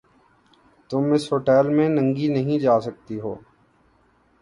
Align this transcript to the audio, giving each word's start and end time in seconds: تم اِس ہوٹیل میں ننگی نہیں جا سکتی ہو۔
تم 0.89 1.03
اِس 1.13 1.23
ہوٹیل 1.31 1.67
میں 1.75 1.87
ننگی 1.89 2.27
نہیں 2.27 2.57
جا 2.59 2.75
سکتی 2.79 3.19
ہو۔ 3.19 3.33